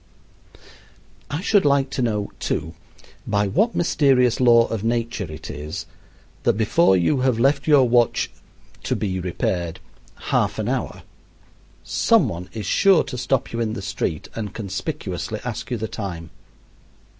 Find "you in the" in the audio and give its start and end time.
13.53-13.81